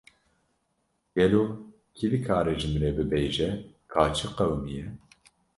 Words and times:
Gelo 1.15 1.43
kî 1.95 2.05
dikare 2.11 2.53
ji 2.59 2.67
min 2.71 2.81
re 2.83 2.91
bibêje 2.97 3.49
ka 3.91 4.03
çi 4.15 4.27
qewimiye? 4.35 4.85